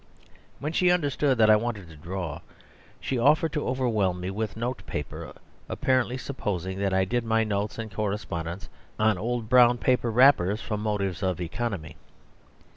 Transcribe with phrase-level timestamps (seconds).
[0.57, 2.39] When she understood that I wanted to draw
[2.99, 5.31] she offered to overwhelm me with note paper,
[5.69, 8.67] apparently supposing that I did my notes and correspondence
[8.97, 11.97] on old brown paper wrappers from motives of economy.